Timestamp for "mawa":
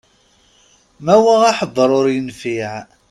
1.05-1.35